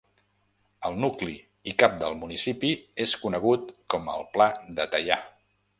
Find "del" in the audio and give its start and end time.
2.05-2.17